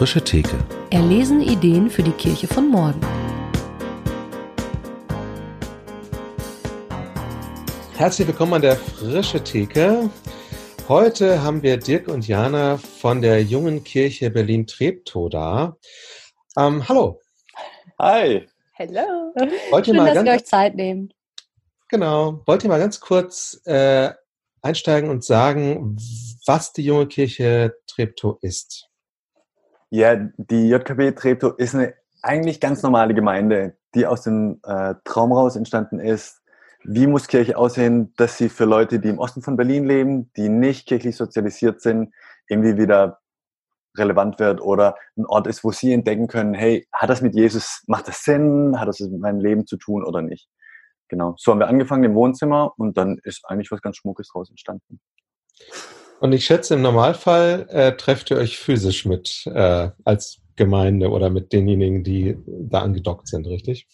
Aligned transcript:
frische 0.00 0.24
Theke. 0.24 0.56
Erlesen 0.88 1.42
Ideen 1.42 1.90
für 1.90 2.02
die 2.02 2.12
Kirche 2.12 2.46
von 2.46 2.70
morgen. 2.70 3.02
Herzlich 7.98 8.26
willkommen 8.26 8.54
an 8.54 8.62
der 8.62 8.76
frische 8.76 9.44
Theke. 9.44 10.08
Heute 10.88 11.42
haben 11.42 11.62
wir 11.62 11.76
Dirk 11.76 12.08
und 12.08 12.26
Jana 12.26 12.78
von 12.78 13.20
der 13.20 13.42
Jungen 13.42 13.84
Kirche 13.84 14.30
Berlin-Treptow 14.30 15.28
da. 15.28 15.76
Ähm, 16.56 16.88
hallo. 16.88 17.20
Hi. 17.98 18.48
Hallo. 18.78 19.34
Wollt 19.70 19.84
Schön, 19.84 19.96
mal 19.96 20.06
dass 20.06 20.14
ganz, 20.14 20.26
ihr 20.26 20.32
euch 20.32 20.44
Zeit 20.46 20.76
nehmt. 20.76 21.14
Genau. 21.88 22.40
Wollt 22.46 22.64
ihr 22.64 22.70
mal 22.70 22.80
ganz 22.80 23.00
kurz 23.00 23.60
äh, 23.66 24.10
einsteigen 24.62 25.10
und 25.10 25.24
sagen, 25.24 25.98
was 26.46 26.72
die 26.72 26.84
Junge 26.84 27.06
Kirche 27.06 27.74
Treptow 27.86 28.38
ist? 28.40 28.89
Ja, 29.90 30.14
die 30.14 30.68
JKB 30.68 31.16
Treptow 31.16 31.58
ist 31.58 31.74
eine 31.74 31.94
eigentlich 32.22 32.60
ganz 32.60 32.82
normale 32.82 33.12
Gemeinde, 33.12 33.76
die 33.94 34.06
aus 34.06 34.22
dem 34.22 34.60
äh, 34.62 34.94
Traum 35.04 35.32
raus 35.32 35.56
entstanden 35.56 35.98
ist. 35.98 36.42
Wie 36.84 37.06
muss 37.06 37.26
Kirche 37.26 37.58
aussehen, 37.58 38.14
dass 38.16 38.38
sie 38.38 38.48
für 38.48 38.64
Leute, 38.64 39.00
die 39.00 39.08
im 39.08 39.18
Osten 39.18 39.42
von 39.42 39.56
Berlin 39.56 39.84
leben, 39.84 40.30
die 40.36 40.48
nicht 40.48 40.86
kirchlich 40.86 41.16
sozialisiert 41.16 41.82
sind, 41.82 42.14
irgendwie 42.48 42.78
wieder 42.78 43.18
relevant 43.98 44.38
wird 44.38 44.60
oder 44.60 44.94
ein 45.16 45.26
Ort 45.26 45.48
ist, 45.48 45.64
wo 45.64 45.72
sie 45.72 45.92
entdecken 45.92 46.28
können, 46.28 46.54
hey, 46.54 46.86
hat 46.92 47.10
das 47.10 47.20
mit 47.20 47.34
Jesus, 47.34 47.82
macht 47.86 48.06
das 48.06 48.22
Sinn, 48.22 48.78
hat 48.78 48.88
das 48.88 49.00
mit 49.00 49.20
meinem 49.20 49.40
Leben 49.40 49.66
zu 49.66 49.76
tun 49.76 50.04
oder 50.04 50.22
nicht? 50.22 50.48
Genau. 51.08 51.34
So 51.36 51.50
haben 51.50 51.58
wir 51.58 51.68
angefangen 51.68 52.04
im 52.04 52.14
Wohnzimmer 52.14 52.72
und 52.76 52.96
dann 52.96 53.18
ist 53.24 53.44
eigentlich 53.46 53.72
was 53.72 53.82
ganz 53.82 53.96
Schmuckes 53.96 54.28
draus 54.28 54.48
entstanden. 54.48 55.00
Und 56.20 56.32
ich 56.32 56.44
schätze, 56.44 56.74
im 56.74 56.82
Normalfall 56.82 57.66
äh, 57.70 57.96
trefft 57.96 58.30
ihr 58.30 58.36
euch 58.36 58.58
physisch 58.58 59.06
mit 59.06 59.46
äh, 59.46 59.88
als 60.04 60.40
Gemeinde 60.54 61.08
oder 61.08 61.30
mit 61.30 61.54
denjenigen, 61.54 62.04
die 62.04 62.36
da 62.46 62.82
angedockt 62.82 63.26
sind, 63.26 63.46
richtig? 63.46 63.88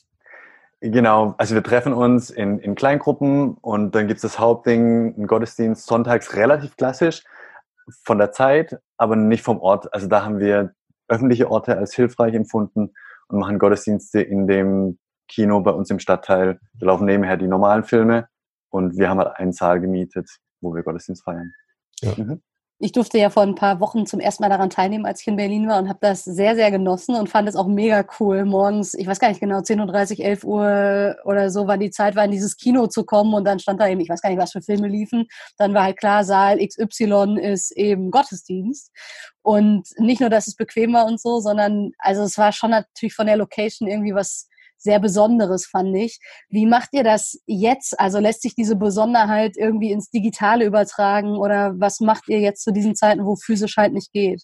Genau, 0.81 1.37
also 1.39 1.55
wir 1.55 1.63
treffen 1.63 1.93
uns 1.93 2.31
in, 2.31 2.59
in 2.59 2.75
Kleingruppen 2.75 3.55
und 3.55 3.95
dann 3.95 4.09
gibt 4.09 4.19
es 4.19 4.23
das 4.23 4.41
Hauptding, 4.41 5.15
ein 5.17 5.27
Gottesdienst 5.29 5.87
sonntags 5.87 6.35
relativ 6.35 6.77
klassisch 6.77 7.23
von 8.05 8.19
der 8.19 8.33
Zeit, 8.33 8.77
aber 8.97 9.15
nicht 9.15 9.45
vom 9.45 9.61
Ort. 9.61 9.95
Also 9.95 10.09
da 10.09 10.25
haben 10.25 10.41
wir 10.41 10.75
öffentliche 11.07 11.49
Orte 11.49 11.79
als 11.79 11.95
hilfreich 11.95 12.35
empfunden 12.35 12.93
und 13.29 13.39
machen 13.39 13.61
Gottesdienste 13.61 14.21
in 14.21 14.49
dem 14.49 14.99
Kino 15.29 15.61
bei 15.61 15.71
uns 15.71 15.91
im 15.91 16.01
Stadtteil. 16.01 16.59
Da 16.75 16.87
laufen 16.87 17.07
nebenher 17.07 17.37
die 17.37 17.47
normalen 17.47 17.85
Filme 17.85 18.27
und 18.71 18.99
wir 18.99 19.09
haben 19.09 19.21
halt 19.21 19.37
einen 19.37 19.53
Saal 19.53 19.81
gemietet, 19.81 20.29
wo 20.61 20.75
wir 20.75 20.83
Gottesdienst 20.83 21.23
feiern. 21.23 21.53
Ja. 22.03 22.15
Mhm. 22.17 22.43
Ich 22.79 22.93
durfte 22.93 23.17
ja 23.17 23.31
vor 23.31 23.43
ein 23.43 23.55
paar 23.55 23.81
Wochen 23.81 24.05
zum 24.05 24.21
ersten 24.21 24.43
Mal 24.43 24.51
daran 24.51 24.69
teilnehmen, 24.69 25.07
als 25.07 25.23
ich 25.23 25.27
in 25.29 25.37
Berlin 25.37 25.67
war 25.67 25.79
und 25.79 25.89
habe 25.89 25.99
das 26.03 26.25
sehr, 26.25 26.55
sehr 26.57 26.71
genossen 26.71 27.15
und 27.15 27.31
fand 27.31 27.49
es 27.49 27.57
auch 27.57 27.69
mega 27.69 28.05
cool. 28.21 28.45
Morgens, 28.45 28.93
ich 28.93 29.07
weiß 29.07 29.19
gar 29.19 29.29
nicht 29.31 29.41
genau, 29.41 29.61
10.30 29.61 30.19
Uhr, 30.19 30.25
11 30.27 30.45
Uhr 30.45 31.17
oder 31.25 31.49
so, 31.49 31.67
wann 31.67 31.81
die 31.81 31.91
Zeit 31.91 32.17
war, 32.17 32.27
in 32.27 32.33
dieses 32.33 32.59
Kino 32.59 32.87
zu 32.87 33.07
kommen 33.07 33.33
und 33.33 33.47
dann 33.47 33.61
stand 33.61 33.81
da 33.81 33.89
eben, 33.89 34.03
ich 34.03 34.11
weiß 34.11 34.21
gar 34.21 34.29
nicht, 34.29 34.39
was 34.39 34.53
für 34.53 34.61
Filme 34.61 34.89
liefen. 34.89 35.27
Dann 35.57 35.73
war 35.73 35.85
halt 35.85 35.97
klar, 35.97 36.23
Saal 36.23 36.59
XY 36.59 37.39
ist 37.41 37.71
eben 37.71 38.11
Gottesdienst. 38.11 38.93
Und 39.41 39.89
nicht 39.97 40.21
nur, 40.21 40.29
dass 40.29 40.47
es 40.47 40.55
bequem 40.55 40.93
war 40.93 41.07
und 41.07 41.19
so, 41.19 41.41
sondern 41.41 41.93
also 41.99 42.25
es 42.25 42.37
war 42.37 42.53
schon 42.53 42.73
natürlich 42.73 43.15
von 43.15 43.27
der 43.27 43.39
Location 43.39 43.89
irgendwie 43.89 44.15
was 44.15 44.49
sehr 44.79 45.01
Besonderes, 45.01 45.67
fand 45.67 45.97
ich. 45.97 46.19
Wie 46.49 46.67
macht 46.67 46.91
ihr 46.93 47.05
das 47.05 47.39
jetzt? 47.47 47.99
Also 47.99 48.19
lässt 48.19 48.43
sich 48.43 48.55
diese 48.55 48.77
Besonderheit 48.77 49.57
irgendwie 49.57 49.93
ins 49.93 50.11
Digitale 50.11 50.65
übertragen 50.65 51.37
oder 51.37 51.75
was 51.79 52.01
macht 52.01 52.29
ihr 52.29 52.41
jetzt 52.41 52.63
zu 52.63 52.73
diesen 52.73 52.95
Zeiten, 52.95 53.25
wo 53.25 53.37
physisch 53.37 53.77
halt 53.77 53.93
nicht 53.93 54.13
geht? 54.13 54.43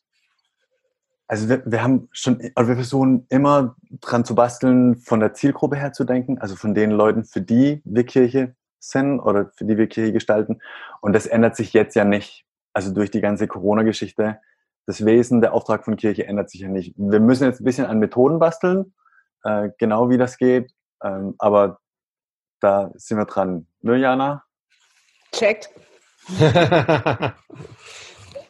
Also 1.28 1.48
wir, 1.48 1.62
wir 1.64 1.82
haben 1.82 2.08
schon, 2.12 2.50
also 2.54 2.68
wir 2.68 2.76
versuchen 2.76 3.26
immer 3.30 3.76
dran 4.00 4.24
zu 4.24 4.34
basteln, 4.34 4.96
von 4.96 5.20
der 5.20 5.32
Zielgruppe 5.32 5.76
her 5.76 5.92
zu 5.92 6.04
denken, 6.04 6.38
also 6.38 6.56
von 6.56 6.74
den 6.74 6.90
Leuten, 6.90 7.24
für 7.24 7.40
die 7.40 7.80
wir 7.84 8.04
Kirche 8.04 8.54
sind 8.80 9.20
oder 9.20 9.50
für 9.56 9.64
die 9.64 9.78
wir 9.78 9.86
Kirche 9.86 10.12
gestalten. 10.12 10.60
Und 11.00 11.14
das 11.14 11.26
ändert 11.26 11.56
sich 11.56 11.72
jetzt 11.72 11.94
ja 11.94 12.04
nicht. 12.04 12.44
Also 12.74 12.92
durch 12.92 13.10
die 13.10 13.20
ganze 13.20 13.46
Corona-Geschichte. 13.46 14.40
Das 14.86 15.04
Wesen, 15.04 15.40
der 15.40 15.54
Auftrag 15.54 15.84
von 15.84 15.96
Kirche 15.96 16.26
ändert 16.26 16.50
sich 16.50 16.62
ja 16.62 16.68
nicht. 16.68 16.94
Wir 16.96 17.20
müssen 17.20 17.44
jetzt 17.44 17.60
ein 17.60 17.64
bisschen 17.64 17.86
an 17.86 17.98
Methoden 17.98 18.38
basteln, 18.38 18.92
äh, 19.44 19.70
genau 19.78 20.10
wie 20.10 20.18
das 20.18 20.36
geht. 20.38 20.72
Ähm, 21.02 21.34
aber 21.38 21.78
da 22.60 22.90
sind 22.94 23.18
wir 23.18 23.24
dran. 23.24 23.66
Ne, 23.80 23.96
Jana? 23.96 24.44
Checkt. 25.32 25.70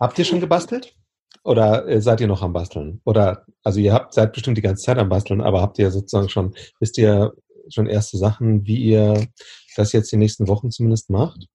habt 0.01 0.19
ihr 0.19 0.25
schon 0.25 0.41
gebastelt? 0.41 0.95
Oder 1.45 1.89
äh, 1.89 2.01
seid 2.01 2.21
ihr 2.21 2.27
noch 2.27 2.43
am 2.43 2.53
Basteln? 2.53 3.01
Oder, 3.05 3.45
also 3.65 3.81
ihr 3.81 3.93
habt, 3.93 4.15
seid 4.15 4.33
bestimmt 4.33 4.59
die 4.59 4.63
ganze 4.63 4.85
Zeit 4.85 4.99
am 4.99 5.09
Basteln, 5.09 5.41
aber 5.41 5.63
habt 5.63 5.79
ihr 5.79 5.91
sozusagen 5.91 6.29
schon, 6.29 6.55
wisst 6.79 6.99
ihr 6.99 7.33
schon 7.69 7.87
erste 7.87 8.19
Sachen, 8.19 8.67
wie 8.67 8.77
ihr 8.77 9.27
das 9.77 9.93
jetzt 9.93 10.13
die 10.13 10.17
nächsten 10.17 10.49
Wochen 10.49 10.71
zumindest 10.71 11.11
macht? 11.11 11.47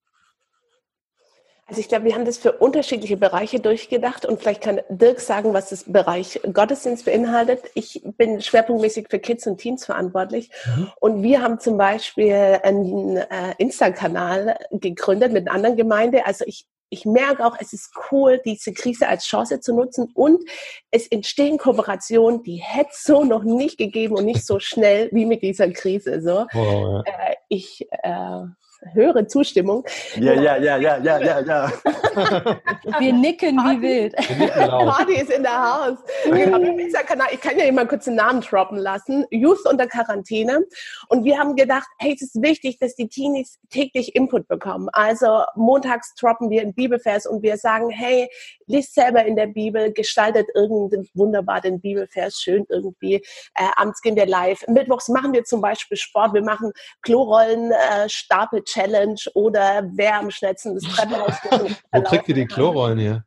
Also 1.67 1.81
ich 1.81 1.89
glaube, 1.89 2.05
wir 2.05 2.15
haben 2.15 2.23
das 2.23 2.37
für 2.37 2.53
unterschiedliche 2.53 3.17
Bereiche 3.17 3.59
durchgedacht 3.59 4.25
und 4.25 4.39
vielleicht 4.39 4.61
kann 4.61 4.79
Dirk 4.89 5.19
sagen, 5.19 5.53
was 5.53 5.69
das 5.69 5.83
Bereich 5.83 6.39
Gottesdienst 6.53 7.03
beinhaltet. 7.03 7.61
Ich 7.73 8.01
bin 8.17 8.41
schwerpunktmäßig 8.41 9.07
für 9.09 9.19
Kids 9.19 9.45
und 9.47 9.57
Teens 9.57 9.85
verantwortlich 9.85 10.49
mhm. 10.65 10.91
und 11.01 11.23
wir 11.23 11.41
haben 11.41 11.59
zum 11.59 11.77
Beispiel 11.77 12.59
einen 12.63 13.17
äh, 13.17 13.53
Insta-Kanal 13.57 14.57
gegründet 14.71 15.33
mit 15.33 15.47
einer 15.47 15.55
anderen 15.55 15.75
Gemeinde. 15.75 16.25
Also 16.25 16.45
ich 16.47 16.65
ich 16.89 17.05
merke 17.05 17.45
auch, 17.45 17.57
es 17.59 17.73
ist 17.73 17.91
cool, 18.11 18.39
diese 18.45 18.71
Krise 18.71 19.09
als 19.09 19.25
Chance 19.25 19.59
zu 19.59 19.75
nutzen 19.75 20.09
und 20.13 20.41
es 20.89 21.07
entstehen 21.07 21.57
Kooperationen, 21.57 22.43
die 22.43 22.61
hätte 22.63 22.91
es 22.93 23.03
so 23.03 23.25
noch 23.25 23.43
nicht 23.43 23.77
gegeben 23.77 24.15
und 24.15 24.25
nicht 24.25 24.45
so 24.45 24.59
schnell 24.59 25.09
wie 25.11 25.25
mit 25.25 25.41
dieser 25.43 25.69
Krise. 25.71 26.21
So, 26.21 26.47
Oh, 26.53 27.03
ja. 27.05 27.13
äh, 27.13 27.35
ich 27.49 27.87
äh, 27.91 28.43
höre 28.93 29.27
Zustimmung. 29.27 29.85
Ja, 30.15 30.33
ja, 30.33 30.57
ja, 30.57 30.77
ja, 30.77 30.97
ja, 30.97 31.19
ja, 31.19 31.39
ja. 31.39 31.71
Wir 32.99 33.13
nicken 33.13 33.57
wie 33.57 33.81
wild. 33.81 34.15
Party 34.15 35.21
ist 35.21 35.31
in 35.31 35.43
der 35.43 35.61
Haus. 35.61 35.97
Genau, 36.25 37.25
ich 37.31 37.41
kann 37.41 37.57
ja 37.57 37.65
immer 37.65 37.85
kurz 37.85 38.07
einen 38.07 38.17
Namen 38.17 38.41
droppen 38.41 38.77
lassen. 38.77 39.25
Youth 39.29 39.65
unter 39.69 39.87
Quarantäne. 39.87 40.65
Und 41.09 41.23
wir 41.23 41.37
haben 41.37 41.55
gedacht, 41.55 41.87
hey, 41.99 42.13
es 42.13 42.21
ist 42.21 42.41
wichtig, 42.41 42.79
dass 42.79 42.95
die 42.95 43.07
Teenies 43.07 43.59
täglich 43.69 44.15
Input 44.15 44.47
bekommen. 44.47 44.89
Also 44.93 45.43
montags 45.55 46.13
droppen 46.15 46.49
wir 46.49 46.61
einen 46.61 46.73
Bibelvers 46.73 47.25
und 47.25 47.43
wir 47.43 47.57
sagen, 47.57 47.89
hey, 47.89 48.29
liest 48.67 48.93
selber 48.95 49.25
in 49.25 49.35
der 49.35 49.47
Bibel, 49.47 49.91
gestaltet 49.91 50.47
irgendeinen 50.53 51.07
wunderbar 51.13 51.61
den 51.61 51.79
Bibelvers 51.79 52.39
schön 52.39 52.65
irgendwie. 52.69 53.15
Äh, 53.55 53.67
abends 53.75 54.01
gehen 54.01 54.15
wir 54.15 54.25
live. 54.25 54.63
Mittwochs 54.67 55.07
machen 55.09 55.33
wir 55.33 55.43
zum 55.43 55.61
Beispiel 55.61 55.97
Sport. 55.97 56.33
Wir 56.33 56.43
machen 56.43 56.71
Klorollen, 57.01 57.71
äh, 57.71 58.09
Stapel 58.09 58.63
Challenge 58.67 59.19
oder 59.33 59.83
wer 59.93 60.19
am 60.19 60.29
schnellsten 60.29 60.75
das 60.75 60.83
Treppenhaus 60.83 61.33
Wo 61.91 62.01
kriegt 62.01 62.27
ihr 62.29 62.35
die 62.35 62.45
Klorollen 62.45 62.99
her? 62.99 63.23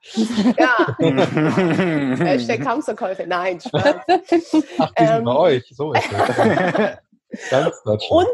Ja, 0.59 0.97
Hashtag 2.25 2.65
Hamsterkäufe. 2.65 3.27
Nein, 3.27 3.61
Spaß. 3.61 3.84
Ach, 4.79 4.93
die 4.93 5.06
sind 5.06 5.17
Ähm, 5.19 5.25
bei 5.25 5.37
euch. 5.37 5.65
So 5.73 5.93
ist 5.93 6.09
das. 6.12 6.99
Und 8.11 8.28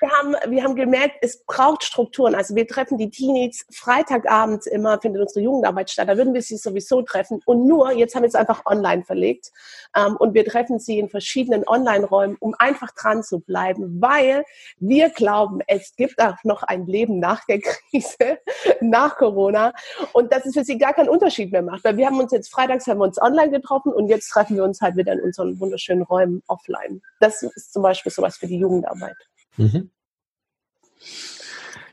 wir 0.00 0.10
haben, 0.10 0.50
wir 0.50 0.62
haben 0.62 0.74
gemerkt, 0.74 1.16
es 1.20 1.44
braucht 1.44 1.84
Strukturen. 1.84 2.34
Also 2.34 2.54
wir 2.54 2.66
treffen 2.66 2.98
die 2.98 3.10
Teenies 3.10 3.64
Freitagabends 3.72 4.66
immer, 4.66 5.00
findet 5.00 5.22
unsere 5.22 5.40
Jugendarbeit 5.40 5.90
statt. 5.90 6.08
Da 6.08 6.16
würden 6.16 6.34
wir 6.34 6.42
sie 6.42 6.56
sowieso 6.56 7.02
treffen. 7.02 7.40
Und 7.44 7.66
nur, 7.66 7.92
jetzt 7.92 8.14
haben 8.14 8.22
wir 8.22 8.28
es 8.28 8.34
einfach 8.34 8.66
online 8.66 9.04
verlegt. 9.04 9.52
Ähm, 9.96 10.16
und 10.16 10.34
wir 10.34 10.44
treffen 10.44 10.78
sie 10.78 10.98
in 10.98 11.08
verschiedenen 11.08 11.66
Online-Räumen, 11.66 12.36
um 12.40 12.54
einfach 12.58 12.90
dran 12.92 13.22
zu 13.22 13.40
bleiben, 13.40 14.00
weil 14.00 14.44
wir 14.78 15.10
glauben, 15.10 15.60
es 15.66 15.94
gibt 15.96 16.20
auch 16.20 16.42
noch 16.44 16.62
ein 16.62 16.86
Leben 16.86 17.18
nach 17.18 17.44
der 17.44 17.60
Krise, 17.60 18.38
nach 18.80 19.16
Corona. 19.16 19.72
Und 20.12 20.32
dass 20.32 20.46
es 20.46 20.54
für 20.54 20.64
sie 20.64 20.78
gar 20.78 20.94
keinen 20.94 21.08
Unterschied 21.08 21.52
mehr 21.52 21.62
macht. 21.62 21.84
Weil 21.84 21.96
wir 21.96 22.06
haben 22.06 22.18
uns 22.18 22.32
jetzt 22.32 22.52
freitags 22.52 22.86
haben 22.86 22.98
wir 22.98 23.04
uns 23.04 23.20
online 23.20 23.50
getroffen 23.50 23.92
und 23.92 24.08
jetzt 24.08 24.28
treffen 24.28 24.56
wir 24.56 24.64
uns 24.64 24.80
halt 24.80 24.96
wieder 24.96 25.12
in 25.12 25.20
unseren 25.20 25.58
wunderschönen 25.60 26.02
Räumen 26.02 26.42
offline. 26.48 27.02
Das 27.20 27.42
ist 27.42 27.72
zum 27.72 27.82
Beispiel 27.82 28.12
sowas 28.12 28.36
für 28.36 28.47
die 28.48 28.58
Jugendarbeit. 28.58 29.16
Mhm. 29.56 29.90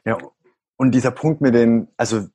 Ja, 0.05 0.17
und 0.77 0.91
dieser 0.91 1.11
Punkt 1.11 1.41
mit 1.41 1.53
den, 1.53 1.87
also 1.97 2.27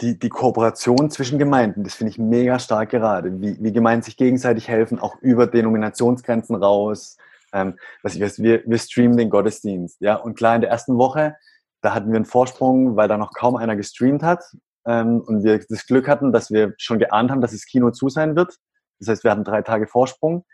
die, 0.00 0.18
die 0.18 0.28
Kooperation 0.28 1.10
zwischen 1.10 1.38
Gemeinden, 1.38 1.84
das 1.84 1.94
finde 1.94 2.10
ich 2.10 2.18
mega 2.18 2.58
stark 2.58 2.90
gerade, 2.90 3.40
wie, 3.40 3.56
wie 3.60 3.72
Gemeinden 3.72 4.02
sich 4.02 4.16
gegenseitig 4.16 4.68
helfen, 4.68 4.98
auch 4.98 5.16
über 5.20 5.46
Denominationsgrenzen 5.46 6.56
raus. 6.56 7.16
Ähm, 7.52 7.78
was 8.02 8.14
ich 8.14 8.22
weiß, 8.22 8.42
wir, 8.42 8.62
wir 8.66 8.78
streamen 8.78 9.16
den 9.16 9.28
Gottesdienst, 9.28 10.00
ja, 10.00 10.16
und 10.16 10.36
klar, 10.36 10.54
in 10.54 10.62
der 10.62 10.70
ersten 10.70 10.96
Woche, 10.96 11.36
da 11.82 11.94
hatten 11.94 12.10
wir 12.10 12.16
einen 12.16 12.24
Vorsprung, 12.24 12.96
weil 12.96 13.08
da 13.08 13.18
noch 13.18 13.32
kaum 13.32 13.56
einer 13.56 13.76
gestreamt 13.76 14.22
hat 14.22 14.42
ähm, 14.86 15.20
und 15.20 15.44
wir 15.44 15.58
das 15.58 15.86
Glück 15.86 16.08
hatten, 16.08 16.32
dass 16.32 16.50
wir 16.50 16.74
schon 16.78 16.98
geahnt 16.98 17.30
haben, 17.30 17.40
dass 17.40 17.52
das 17.52 17.66
Kino 17.66 17.90
zu 17.90 18.08
sein 18.08 18.36
wird. 18.36 18.56
Das 19.00 19.08
heißt, 19.08 19.24
wir 19.24 19.32
hatten 19.32 19.44
drei 19.44 19.62
Tage 19.62 19.86
Vorsprung 19.86 20.44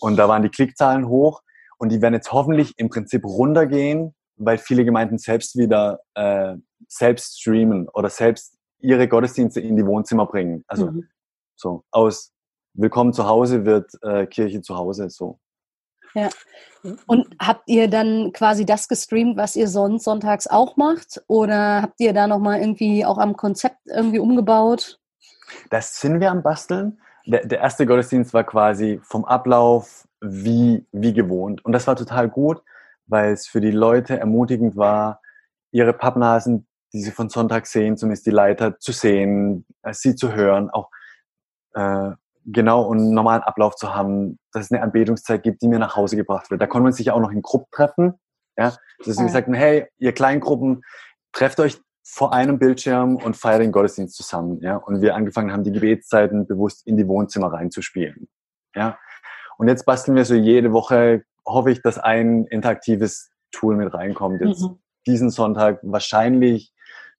und 0.00 0.16
da 0.16 0.28
waren 0.28 0.42
die 0.42 0.48
Klickzahlen 0.48 1.08
hoch 1.08 1.42
und 1.78 1.90
die 1.90 2.00
werden 2.02 2.14
jetzt 2.14 2.32
hoffentlich 2.32 2.72
im 2.78 2.88
Prinzip 2.88 3.24
runtergehen, 3.24 4.14
weil 4.36 4.58
viele 4.58 4.84
Gemeinden 4.84 5.18
selbst 5.18 5.56
wieder 5.56 6.00
äh, 6.14 6.56
selbst 6.88 7.40
streamen 7.40 7.88
oder 7.88 8.10
selbst 8.10 8.56
ihre 8.80 9.08
Gottesdienste 9.08 9.60
in 9.60 9.76
die 9.76 9.86
Wohnzimmer 9.86 10.26
bringen. 10.26 10.64
Also 10.66 10.90
Mhm. 10.90 11.08
so 11.56 11.84
aus 11.90 12.32
Willkommen 12.78 13.14
zu 13.14 13.26
Hause 13.26 13.64
wird 13.64 13.90
äh, 14.02 14.26
Kirche 14.26 14.60
zu 14.60 14.76
Hause 14.76 15.08
so. 15.08 15.38
Ja. 16.14 16.28
Und 17.06 17.26
habt 17.40 17.62
ihr 17.66 17.88
dann 17.88 18.32
quasi 18.32 18.66
das 18.66 18.88
gestreamt, 18.88 19.38
was 19.38 19.56
ihr 19.56 19.66
sonst 19.66 20.04
sonntags 20.04 20.46
auch 20.46 20.76
macht? 20.76 21.22
Oder 21.26 21.82
habt 21.82 22.00
ihr 22.00 22.12
da 22.12 22.26
nochmal 22.26 22.60
irgendwie 22.60 23.04
auch 23.06 23.16
am 23.18 23.34
Konzept 23.34 23.78
irgendwie 23.86 24.18
umgebaut? 24.18 25.00
Das 25.70 26.00
sind 26.00 26.20
wir 26.20 26.30
am 26.30 26.42
Basteln. 26.42 27.00
Der, 27.26 27.46
der 27.46 27.58
erste 27.60 27.86
Gottesdienst 27.86 28.32
war 28.34 28.44
quasi 28.44 29.00
vom 29.02 29.24
Ablauf 29.24 30.06
wie, 30.20 30.86
wie 30.92 31.12
gewohnt. 31.12 31.64
Und 31.64 31.72
das 31.72 31.86
war 31.86 31.96
total 31.96 32.28
gut, 32.28 32.62
weil 33.06 33.32
es 33.32 33.46
für 33.46 33.60
die 33.60 33.70
Leute 33.70 34.18
ermutigend 34.18 34.76
war, 34.76 35.20
ihre 35.72 35.92
Pappnasen, 35.92 36.66
die 36.92 37.02
sie 37.02 37.10
von 37.10 37.28
Sonntag 37.28 37.66
sehen, 37.66 37.96
zumindest 37.96 38.26
die 38.26 38.30
Leiter 38.30 38.78
zu 38.78 38.92
sehen, 38.92 39.66
äh, 39.82 39.92
sie 39.92 40.14
zu 40.14 40.32
hören, 40.32 40.70
auch 40.70 40.90
äh, 41.74 42.12
genau 42.46 42.82
und 42.82 42.98
einen 42.98 43.14
normalen 43.14 43.42
Ablauf 43.42 43.74
zu 43.74 43.94
haben, 43.94 44.38
dass 44.52 44.66
es 44.66 44.72
eine 44.72 44.82
Anbetungszeit 44.82 45.42
gibt, 45.42 45.62
die 45.62 45.68
mir 45.68 45.78
nach 45.78 45.96
Hause 45.96 46.16
gebracht 46.16 46.50
wird. 46.50 46.62
Da 46.62 46.66
konnte 46.66 46.84
man 46.84 46.92
sich 46.92 47.06
ja 47.06 47.12
auch 47.12 47.20
noch 47.20 47.32
in 47.32 47.42
Gruppen 47.42 47.68
treffen. 47.72 48.14
Ja, 48.56 48.74
dass 49.04 49.18
ja. 49.18 49.24
gesagt 49.24 49.48
haben, 49.48 49.54
hey, 49.54 49.86
ihr 49.98 50.12
Kleingruppen, 50.12 50.82
trefft 51.32 51.60
euch 51.60 51.78
vor 52.08 52.32
einem 52.32 52.58
Bildschirm 52.58 53.16
und 53.16 53.36
feiert 53.36 53.60
den 53.60 53.72
Gottesdienst 53.72 54.14
zusammen. 54.14 54.60
Ja, 54.62 54.76
und 54.76 55.02
wir 55.02 55.16
angefangen 55.16 55.52
haben, 55.52 55.64
die 55.64 55.72
Gebetszeiten 55.72 56.46
bewusst 56.46 56.86
in 56.86 56.96
die 56.96 57.08
Wohnzimmer 57.08 57.52
reinzuspielen. 57.52 58.28
Ja, 58.76 58.96
und 59.58 59.66
jetzt 59.68 59.84
basteln 59.84 60.16
wir 60.16 60.24
so 60.24 60.34
jede 60.34 60.72
Woche, 60.72 61.24
hoffe 61.44 61.72
ich, 61.72 61.82
dass 61.82 61.98
ein 61.98 62.46
interaktives 62.46 63.30
Tool 63.50 63.76
mit 63.76 63.92
reinkommt. 63.92 64.40
Jetzt 64.40 64.62
mhm. 64.62 64.78
diesen 65.06 65.30
Sonntag 65.30 65.80
wahrscheinlich 65.82 66.72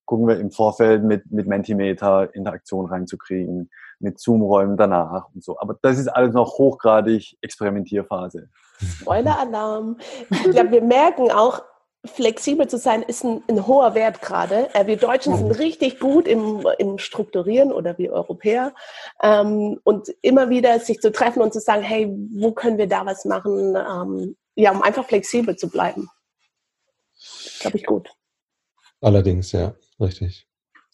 gucken 0.06 0.25
wir 0.25 0.39
im 0.39 0.51
Vorfeld 0.51 1.04
mit, 1.04 1.30
mit 1.31 1.48
Mentimeter 1.48 2.34
Interaktion 2.34 2.86
reinzukriegen 2.86 3.69
mit 4.00 4.19
Zoom-Räumen 4.19 4.78
danach 4.78 5.28
und 5.34 5.44
so. 5.44 5.60
Aber 5.60 5.78
das 5.81 5.98
ist 5.98 6.07
alles 6.07 6.34
noch 6.34 6.57
hochgradig 6.57 7.38
Experimentierphase. 7.42 8.50
Spoiler-Alarm. 8.80 9.98
Ich 10.30 10.51
glaube, 10.51 10.72
wir 10.72 10.84
merken 10.84 11.31
auch, 11.31 11.62
flexibel 12.07 12.68
zu 12.68 12.77
sein 12.77 13.04
ist 13.04 13.24
ein, 13.24 13.44
ein 13.48 13.68
hoher 13.68 13.95
Wert 13.95 14.21
gerade. 14.21 14.74
Äh, 14.74 14.88
wir 14.88 14.98
Deutschen 14.98 15.36
sind 15.38 15.51
richtig 15.51 16.00
gut 16.00 16.27
im, 16.27 16.68
im 16.80 16.98
Strukturieren 16.98 17.71
oder 17.71 17.98
wir 17.98 18.12
Europäer. 18.13 18.74
Ähm, 19.21 19.80
und 19.83 20.09
immer 20.21 20.50
wieder 20.50 20.80
sich 20.80 21.00
zu 21.00 21.12
treffen 21.12 21.42
und 21.42 21.54
zu 21.54 21.59
sagen, 21.59 21.83
hey, 21.83 22.07
wo 22.33 22.51
können 22.51 22.77
wir 22.77 22.88
da 22.88 23.06
was 23.06 23.25
machen? 23.25 23.75
Ähm, 23.75 24.36
ja, 24.56 24.71
um 24.71 24.81
einfach 24.81 25.06
flexibel 25.06 25.56
zu 25.56 25.69
bleiben. 25.69 26.09
Glaube 27.59 27.77
ich 27.77 27.86
gut. 27.86 28.10
Allerdings, 29.01 29.51
ja, 29.51 29.75
richtig. 30.00 30.48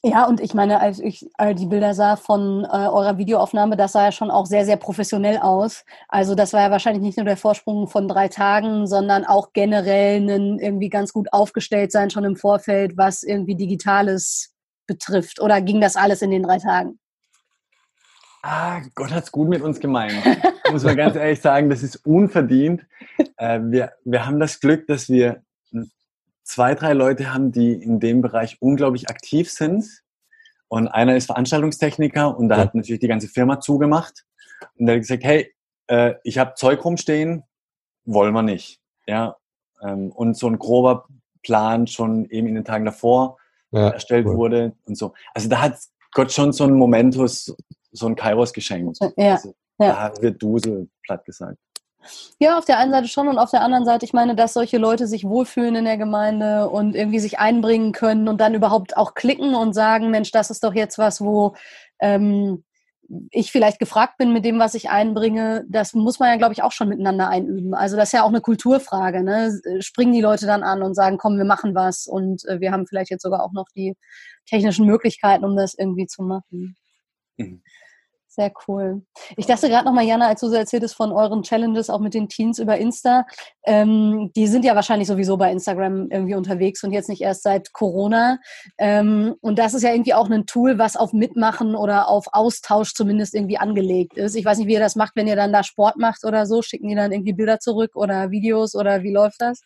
Ja, 0.06 0.26
und 0.26 0.42
ich 0.42 0.54
meine, 0.54 0.82
als 0.82 1.00
ich 1.00 1.30
die 1.56 1.66
Bilder 1.66 1.94
sah 1.94 2.18
von 2.18 2.66
äh, 2.66 2.68
eurer 2.68 3.18
Videoaufnahme, 3.18 3.78
das 3.78 3.94
sah 3.94 4.06
ja 4.06 4.12
schon 4.12 4.32
auch 4.32 4.46
sehr, 4.46 4.66
sehr 4.66 4.76
professionell 4.76 5.38
aus. 5.38 5.86
Also 6.10 6.36
das 6.36 6.52
war 6.52 6.60
ja 6.60 6.72
wahrscheinlich 6.72 7.02
nicht 7.02 7.18
nur 7.18 7.26
der 7.26 7.38
Vorsprung 7.38 7.88
von 7.88 8.10
drei 8.10 8.28
Tagen, 8.28 8.86
sondern 8.86 9.24
auch 9.24 9.54
generell 9.54 10.30
ein 10.30 10.60
irgendwie 10.60 10.90
ganz 10.90 11.14
gut 11.14 11.32
aufgestellt 11.32 11.94
sein 11.94 12.10
schon 12.10 12.26
im 12.26 12.36
Vorfeld, 12.36 12.98
was 12.98 13.24
irgendwie 13.24 13.56
Digitales 13.56 14.54
betrifft. 14.88 15.40
Oder 15.40 15.62
ging 15.62 15.80
das 15.80 15.96
alles 15.96 16.22
in 16.22 16.32
den 16.32 16.44
drei 16.44 16.58
Tagen? 16.58 17.00
Ah, 18.42 18.82
Gott 18.96 19.14
hat's 19.14 19.32
gut 19.32 19.48
mit 19.48 19.62
uns 19.62 19.80
gemeint. 19.80 20.22
Muss 20.70 20.84
man 20.84 20.98
ganz 20.98 21.16
ehrlich 21.16 21.40
sagen, 21.40 21.70
das 21.70 21.82
ist 21.82 22.06
unverdient. 22.06 22.86
Äh, 23.38 23.62
wir, 23.64 23.94
wir 24.04 24.26
haben 24.26 24.42
das 24.42 24.60
Glück, 24.60 24.86
dass 24.88 25.08
wir 25.08 25.44
zwei, 26.44 26.76
drei 26.76 26.94
Leute 26.94 27.34
haben, 27.34 27.52
die 27.52 27.74
in 27.74 28.00
dem 28.00 28.22
Bereich 28.22 28.58
unglaublich 28.62 29.10
aktiv 29.10 29.52
sind. 29.52 30.04
Und 30.68 30.88
einer 30.88 31.16
ist 31.16 31.28
Veranstaltungstechniker 31.28 32.36
und 32.38 32.50
da 32.50 32.56
ja. 32.56 32.62
hat 32.62 32.76
natürlich 32.76 33.00
die 33.00 33.08
ganze 33.08 33.28
Firma 33.28 33.60
zugemacht. 33.60 34.26
Und 34.78 34.88
der 34.88 34.96
hat 34.96 35.02
gesagt, 35.02 35.24
hey, 35.24 35.54
äh, 35.88 36.16
ich 36.24 36.38
habe 36.38 36.56
Zeug 36.56 36.84
rumstehen, 36.84 37.44
wollen 38.06 38.34
wir 38.34 38.42
nicht. 38.42 38.80
Ja, 39.06 39.36
ähm, 39.82 40.12
und 40.12 40.38
so 40.38 40.48
ein 40.48 40.58
grober 40.58 41.06
Plan 41.44 41.88
schon 41.88 42.26
eben 42.30 42.48
in 42.48 42.56
den 42.56 42.66
Tagen 42.66 42.86
davor 42.86 43.38
ja, 43.72 43.90
erstellt 43.90 44.26
cool. 44.26 44.38
wurde 44.38 44.74
und 44.86 44.98
so. 44.98 45.14
Also 45.34 45.50
da 45.50 45.62
hat 45.62 45.78
Gott 46.14 46.32
schon 46.32 46.54
so 46.54 46.64
einen 46.64 46.76
Momentus, 46.76 47.56
so 47.92 48.08
ein 48.08 48.16
Kairos 48.16 48.54
geschenkt. 48.54 49.00
Ja, 49.18 49.34
also, 49.34 49.54
ja. 49.80 50.10
Da 50.10 50.22
wird 50.22 50.42
Dusel 50.42 50.90
platt 51.04 51.26
gesagt. 51.26 51.58
Ja, 52.40 52.58
auf 52.58 52.66
der 52.66 52.78
einen 52.78 52.92
Seite 52.92 53.08
schon 53.08 53.28
und 53.28 53.38
auf 53.38 53.52
der 53.52 53.62
anderen 53.62 53.86
Seite, 53.86 54.06
ich 54.06 54.14
meine, 54.14 54.36
dass 54.36 54.54
solche 54.54 54.78
Leute 54.78 55.08
sich 55.08 55.24
wohlfühlen 55.24 55.76
in 55.76 55.86
der 55.86 55.98
Gemeinde 55.98 56.70
und 56.70 56.96
irgendwie 56.96 57.20
sich 57.20 57.40
einbringen 57.40 57.92
können 57.92 58.28
und 58.28 58.40
dann 58.42 58.54
überhaupt 58.54 58.98
auch 58.98 59.14
klicken 59.14 59.56
und 59.56 59.74
sagen, 59.74 60.12
Mensch, 60.12 60.32
das 60.32 60.50
ist 60.50 60.64
doch 60.64 60.74
jetzt 60.74 60.98
was, 60.98 61.22
wo 61.22 61.56
ähm, 62.00 62.64
ich 63.32 63.52
vielleicht 63.52 63.80
gefragt 63.80 64.18
bin 64.18 64.34
mit 64.34 64.46
dem, 64.46 64.60
was 64.60 64.76
ich 64.76 64.90
einbringe, 64.90 65.66
das 65.68 65.94
muss 65.94 66.20
man 66.20 66.30
ja, 66.30 66.38
glaube 66.38 66.54
ich, 66.54 66.64
auch 66.64 66.72
schon 66.72 66.90
miteinander 66.90 67.30
einüben. 67.30 67.74
Also 67.74 67.96
das 67.96 68.10
ist 68.10 68.14
ja 68.14 68.24
auch 68.24 68.30
eine 68.30 68.42
Kulturfrage. 68.42 69.24
Ne? 69.24 69.60
Springen 69.80 70.14
die 70.14 70.22
Leute 70.22 70.46
dann 70.46 70.64
an 70.64 70.82
und 70.82 70.96
sagen, 70.96 71.18
komm, 71.18 71.38
wir 71.38 71.46
machen 71.46 71.76
was 71.76 72.08
und 72.08 72.46
äh, 72.46 72.60
wir 72.60 72.72
haben 72.72 72.88
vielleicht 72.88 73.12
jetzt 73.12 73.24
sogar 73.24 73.44
auch 73.44 73.52
noch 73.52 73.68
die 73.76 73.96
technischen 74.46 74.86
Möglichkeiten, 74.86 75.46
um 75.46 75.56
das 75.56 75.76
irgendwie 75.78 76.08
zu 76.08 76.24
machen. 76.24 76.76
Mhm. 77.38 77.62
Sehr 78.36 78.52
cool. 78.68 79.04
Ich 79.38 79.46
dachte 79.46 79.70
gerade 79.70 79.86
nochmal, 79.86 80.06
Jana, 80.06 80.28
als 80.30 80.42
du 80.42 80.48
so 80.48 80.56
erzähltest 80.56 80.96
von 80.96 81.12
euren 81.12 81.44
Challenges 81.44 81.92
auch 81.92 82.00
mit 82.00 82.16
den 82.16 82.30
Teens 82.30 82.58
über 82.58 82.80
Insta, 82.80 83.28
ähm, 83.64 84.32
die 84.36 84.48
sind 84.48 84.66
ja 84.66 84.74
wahrscheinlich 84.74 85.08
sowieso 85.08 85.38
bei 85.38 85.52
Instagram 85.52 86.10
irgendwie 86.10 86.34
unterwegs 86.34 86.84
und 86.84 86.94
jetzt 86.94 87.10
nicht 87.10 87.22
erst 87.22 87.44
seit 87.44 87.74
Corona. 87.74 88.40
Ähm, 88.80 89.36
und 89.42 89.60
das 89.60 89.76
ist 89.76 89.84
ja 89.84 89.92
irgendwie 89.92 90.16
auch 90.16 90.28
ein 90.32 90.48
Tool, 90.48 90.80
was 90.80 90.96
auf 90.96 91.14
Mitmachen 91.14 91.76
oder 91.76 92.08
auf 92.10 92.26
Austausch 92.32 92.96
zumindest 92.96 93.36
irgendwie 93.36 93.60
angelegt 93.60 94.18
ist. 94.18 94.36
Ich 94.36 94.46
weiß 94.46 94.58
nicht, 94.58 94.68
wie 94.68 94.74
ihr 94.74 94.80
das 94.80 94.96
macht, 94.96 95.16
wenn 95.16 95.28
ihr 95.28 95.36
dann 95.36 95.54
da 95.54 95.64
Sport 95.64 95.98
macht 95.98 96.26
oder 96.26 96.48
so. 96.48 96.64
Schicken 96.64 96.88
die 96.88 96.96
dann 96.96 97.12
irgendwie 97.12 97.34
Bilder 97.34 97.60
zurück 97.60 97.96
oder 97.96 98.32
Videos 98.32 98.74
oder 98.74 99.04
wie 99.04 99.14
läuft 99.14 99.42
das? 99.42 99.62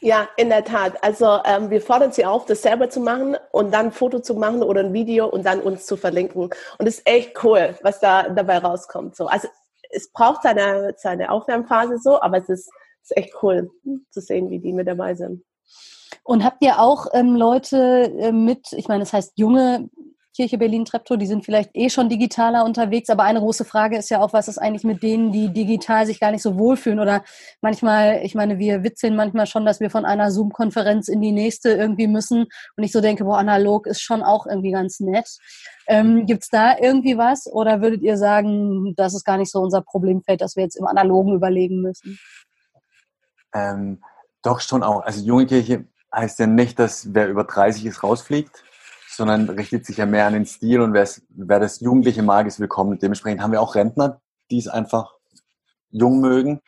Ja, 0.00 0.28
in 0.36 0.48
der 0.48 0.64
Tat. 0.64 1.02
Also 1.02 1.38
ähm, 1.44 1.70
wir 1.70 1.80
fordern 1.80 2.12
sie 2.12 2.24
auf, 2.24 2.44
das 2.44 2.62
selber 2.62 2.90
zu 2.90 3.00
machen 3.00 3.36
und 3.52 3.72
dann 3.72 3.86
ein 3.86 3.92
Foto 3.92 4.18
zu 4.18 4.34
machen 4.34 4.62
oder 4.62 4.80
ein 4.80 4.92
Video 4.92 5.26
und 5.28 5.46
dann 5.46 5.60
uns 5.60 5.86
zu 5.86 5.96
verlinken. 5.96 6.42
Und 6.42 6.86
es 6.86 6.98
ist 6.98 7.06
echt 7.06 7.44
cool, 7.44 7.76
was 7.82 8.00
da 8.00 8.28
dabei 8.28 8.58
rauskommt. 8.58 9.14
So, 9.14 9.26
also 9.26 9.48
es 9.90 10.10
braucht 10.12 10.42
seine, 10.42 10.94
seine 10.96 11.30
Aufwärmphase 11.30 11.98
so, 11.98 12.20
aber 12.20 12.38
es 12.38 12.48
ist, 12.48 12.70
ist 13.02 13.16
echt 13.16 13.34
cool 13.42 13.70
zu 14.10 14.20
sehen, 14.20 14.50
wie 14.50 14.58
die 14.58 14.72
mit 14.72 14.88
dabei 14.88 15.14
sind. 15.14 15.44
Und 16.24 16.44
habt 16.44 16.62
ihr 16.62 16.78
auch 16.78 17.06
ähm, 17.12 17.34
Leute 17.34 18.12
äh, 18.18 18.32
mit, 18.32 18.72
ich 18.72 18.88
meine, 18.88 19.00
das 19.00 19.12
heißt 19.12 19.32
junge 19.36 19.88
Kirche 20.34 20.58
Berlin 20.58 20.84
Treptow, 20.84 21.18
die 21.18 21.26
sind 21.26 21.44
vielleicht 21.44 21.70
eh 21.74 21.90
schon 21.90 22.08
digitaler 22.08 22.64
unterwegs, 22.64 23.10
aber 23.10 23.24
eine 23.24 23.40
große 23.40 23.64
Frage 23.64 23.96
ist 23.96 24.10
ja 24.10 24.20
auch, 24.20 24.32
was 24.32 24.46
ist 24.46 24.58
eigentlich 24.58 24.84
mit 24.84 25.02
denen, 25.02 25.32
die 25.32 25.52
digital 25.52 26.06
sich 26.06 26.20
gar 26.20 26.30
nicht 26.30 26.42
so 26.42 26.56
wohlfühlen 26.56 27.00
oder 27.00 27.24
manchmal, 27.60 28.20
ich 28.22 28.36
meine, 28.36 28.58
wir 28.58 28.84
witzeln 28.84 29.16
manchmal 29.16 29.46
schon, 29.46 29.64
dass 29.64 29.80
wir 29.80 29.90
von 29.90 30.04
einer 30.04 30.30
Zoom-Konferenz 30.30 31.08
in 31.08 31.20
die 31.20 31.32
nächste 31.32 31.70
irgendwie 31.70 32.06
müssen 32.06 32.46
und 32.76 32.84
ich 32.84 32.92
so 32.92 33.00
denke, 33.00 33.24
boah, 33.24 33.38
analog 33.38 33.86
ist 33.88 34.02
schon 34.02 34.22
auch 34.22 34.46
irgendwie 34.46 34.70
ganz 34.70 35.00
nett. 35.00 35.28
Ähm, 35.88 36.26
Gibt 36.26 36.44
es 36.44 36.48
da 36.48 36.78
irgendwie 36.78 37.18
was 37.18 37.50
oder 37.50 37.82
würdet 37.82 38.02
ihr 38.02 38.16
sagen, 38.16 38.94
das 38.96 39.14
ist 39.14 39.24
gar 39.24 39.36
nicht 39.36 39.50
so 39.50 39.60
unser 39.60 39.82
Problemfeld, 39.82 40.40
dass 40.40 40.54
wir 40.54 40.62
jetzt 40.62 40.76
im 40.76 40.86
Analogen 40.86 41.34
überlegen 41.34 41.82
müssen? 41.82 42.20
Ähm, 43.52 44.00
doch 44.42 44.60
schon 44.60 44.84
auch. 44.84 45.00
Also 45.00 45.24
junge 45.24 45.46
Kirche 45.46 45.86
heißt 46.14 46.38
ja 46.38 46.46
nicht, 46.46 46.78
dass 46.78 47.12
wer 47.14 47.28
über 47.28 47.42
30 47.42 47.84
ist, 47.86 48.04
rausfliegt 48.04 48.64
sondern 49.16 49.48
richtet 49.48 49.86
sich 49.86 49.96
ja 49.96 50.06
mehr 50.06 50.26
an 50.26 50.34
den 50.34 50.46
Stil 50.46 50.80
und 50.80 50.94
wer 50.94 51.60
das 51.60 51.80
Jugendliche 51.80 52.22
mag, 52.22 52.46
ist 52.46 52.60
willkommen. 52.60 52.98
Dementsprechend 52.98 53.42
haben 53.42 53.52
wir 53.52 53.60
auch 53.60 53.74
Rentner, 53.74 54.20
die 54.50 54.58
es 54.58 54.68
einfach 54.68 55.14
jung 55.90 56.20
mögen. 56.20 56.60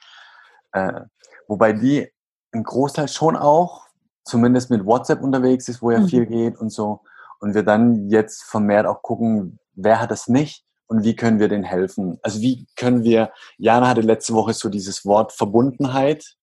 Äh, 0.72 1.02
wobei 1.46 1.72
die 1.72 2.08
ein 2.52 2.64
Großteil 2.64 3.08
schon 3.08 3.36
auch, 3.36 3.86
zumindest 4.24 4.70
mit 4.70 4.84
WhatsApp 4.84 5.22
unterwegs 5.22 5.68
ist, 5.68 5.82
wo 5.82 5.90
ja 5.90 6.00
mhm. 6.00 6.08
viel 6.08 6.26
geht 6.26 6.56
und 6.56 6.70
so. 6.70 7.00
Und 7.38 7.54
wir 7.54 7.62
dann 7.62 8.08
jetzt 8.08 8.42
vermehrt 8.42 8.86
auch 8.86 9.02
gucken, 9.02 9.58
wer 9.74 10.00
hat 10.00 10.10
das 10.10 10.28
nicht 10.28 10.64
und 10.86 11.04
wie 11.04 11.16
können 11.16 11.38
wir 11.38 11.48
denen 11.48 11.64
helfen. 11.64 12.18
Also 12.22 12.40
wie 12.40 12.66
können 12.76 13.04
wir, 13.04 13.32
Jana 13.56 13.88
hatte 13.88 14.00
letzte 14.00 14.34
Woche 14.34 14.52
so 14.52 14.68
dieses 14.68 15.04
Wort 15.04 15.32
Verbundenheit, 15.32 16.36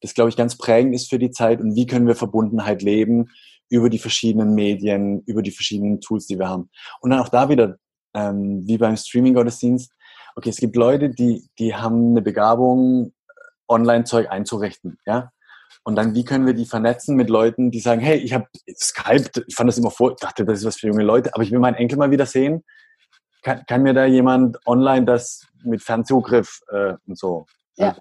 das 0.00 0.14
glaube 0.14 0.30
ich 0.30 0.36
ganz 0.36 0.58
prägend 0.58 0.94
ist 0.94 1.08
für 1.08 1.18
die 1.18 1.30
Zeit 1.30 1.60
und 1.60 1.76
wie 1.76 1.86
können 1.86 2.08
wir 2.08 2.16
Verbundenheit 2.16 2.82
leben 2.82 3.30
über 3.72 3.88
die 3.88 3.98
verschiedenen 3.98 4.54
Medien, 4.54 5.22
über 5.24 5.40
die 5.40 5.50
verschiedenen 5.50 6.02
Tools, 6.02 6.26
die 6.26 6.38
wir 6.38 6.46
haben. 6.46 6.68
Und 7.00 7.10
dann 7.10 7.20
auch 7.20 7.30
da 7.30 7.48
wieder, 7.48 7.78
ähm, 8.14 8.66
wie 8.66 8.76
beim 8.76 8.98
Streaming-Gottesdienst, 8.98 9.90
okay, 10.36 10.50
es 10.50 10.58
gibt 10.58 10.76
Leute, 10.76 11.08
die, 11.08 11.48
die 11.58 11.74
haben 11.74 12.10
eine 12.10 12.20
Begabung, 12.20 13.14
Online-Zeug 13.68 14.30
einzurichten, 14.30 14.98
ja. 15.06 15.30
Und 15.84 15.96
dann, 15.96 16.14
wie 16.14 16.24
können 16.24 16.46
wir 16.46 16.52
die 16.52 16.66
vernetzen 16.66 17.16
mit 17.16 17.30
Leuten, 17.30 17.70
die 17.70 17.80
sagen, 17.80 18.02
hey, 18.02 18.18
ich 18.18 18.34
habe 18.34 18.46
Skype, 18.76 19.30
ich 19.46 19.54
fand 19.54 19.68
das 19.68 19.78
immer 19.78 19.90
vor, 19.90 20.14
dachte, 20.16 20.44
das 20.44 20.58
ist 20.58 20.66
was 20.66 20.76
für 20.76 20.88
junge 20.88 21.02
Leute, 21.02 21.34
aber 21.34 21.42
ich 21.42 21.50
will 21.50 21.58
meinen 21.58 21.74
Enkel 21.74 21.96
mal 21.96 22.10
wieder 22.10 22.26
sehen. 22.26 22.62
Kann, 23.42 23.64
kann 23.66 23.82
mir 23.82 23.94
da 23.94 24.04
jemand 24.04 24.58
online 24.66 25.06
das 25.06 25.46
mit 25.64 25.82
Fernzugriff 25.82 26.60
äh, 26.68 26.94
und 27.06 27.18
so? 27.18 27.46
Ja. 27.76 27.96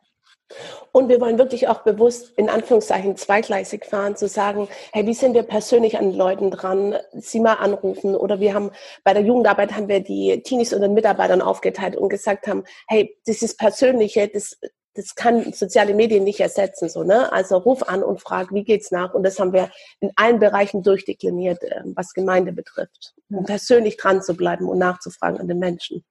Und 0.92 1.10
wir 1.10 1.22
wollen 1.22 1.38
wirklich 1.38 1.68
auch 1.68 1.84
bewusst 1.84 2.34
in 2.38 2.50
Anführungszeichen 2.50 3.16
zweigleisig 3.16 3.86
fahren, 3.86 4.16
zu 4.16 4.28
sagen, 4.28 4.68
hey, 4.92 5.06
wie 5.06 5.14
sind 5.14 5.34
wir 5.34 5.44
persönlich 5.44 5.98
an 5.98 6.14
Leuten 6.14 6.52
dran? 6.52 6.96
Sie 7.14 7.40
mal 7.40 7.54
anrufen. 7.54 8.16
Oder 8.16 8.40
wir 8.40 8.54
haben 8.54 8.72
bei 9.04 9.14
der 9.14 9.24
Jugendarbeit 9.24 9.74
haben 9.74 9.88
wir 9.88 10.02
die 10.02 10.42
Teenies 10.44 10.74
und 10.74 10.82
den 10.82 10.94
Mitarbeitern 10.94 11.42
aufgeteilt 11.42 11.96
und 11.96 12.10
gesagt 12.10 12.48
haben, 12.48 12.64
hey, 12.88 13.18
das 13.26 13.42
ist 13.42 13.58
Persönliche, 13.58 14.28
das, 14.28 14.58
das 14.94 15.16
kann 15.16 15.54
soziale 15.54 15.94
Medien 15.94 16.24
nicht 16.24 16.40
ersetzen. 16.40 16.90
So, 16.90 17.04
ne? 17.04 17.32
Also 17.32 17.58
ruf 17.58 17.84
an 17.88 18.04
und 18.04 18.20
frag, 18.22 18.54
wie 18.54 18.64
geht's 18.64 18.92
nach? 18.92 19.14
Und 19.14 19.24
das 19.24 19.40
haben 19.40 19.54
wir 19.54 19.72
in 20.02 20.12
allen 20.16 20.40
Bereichen 20.40 20.84
durchdekliniert, 20.84 21.60
ähm, 21.64 21.94
was 21.96 22.14
Gemeinde 22.14 22.52
betrifft. 22.52 23.14
Um 23.30 23.46
persönlich 23.46 23.98
dran 23.98 24.22
zu 24.22 24.36
bleiben 24.36 24.68
und 24.68 24.80
nachzufragen 24.80 25.40
an 25.40 25.48
den 25.48 25.60
Menschen. 25.60 26.04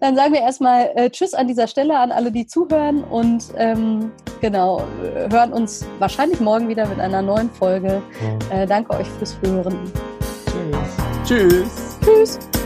dann 0.00 0.16
sagen 0.16 0.32
wir 0.32 0.40
erstmal 0.40 0.90
äh, 0.94 1.10
Tschüss 1.10 1.34
an 1.34 1.48
dieser 1.48 1.66
Stelle 1.66 1.98
an 1.98 2.12
alle, 2.12 2.30
die 2.30 2.46
zuhören 2.46 3.04
und 3.04 3.44
ähm, 3.56 4.12
genau, 4.40 4.82
hören 5.30 5.52
uns 5.52 5.86
wahrscheinlich 5.98 6.40
morgen 6.40 6.68
wieder 6.68 6.86
mit 6.86 7.00
einer 7.00 7.22
neuen 7.22 7.50
Folge. 7.50 8.02
Ja. 8.50 8.62
Äh, 8.62 8.66
danke 8.66 8.94
euch 8.94 9.08
fürs 9.18 9.38
Hören. 9.42 9.76
Tschüss. 10.46 11.18
Tschüss. 11.24 11.98
Tschüss. 12.04 12.57